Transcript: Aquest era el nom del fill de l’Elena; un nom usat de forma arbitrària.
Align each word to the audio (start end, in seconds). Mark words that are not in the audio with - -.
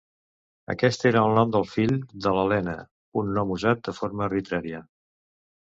Aquest 0.73 1.05
era 1.09 1.21
el 1.29 1.35
nom 1.39 1.51
del 1.57 1.67
fill 1.73 1.93
de 2.27 2.33
l’Elena; 2.39 2.75
un 3.23 3.33
nom 3.39 3.55
usat 3.59 3.87
de 3.91 3.99
forma 4.01 4.29
arbitrària. 4.31 4.83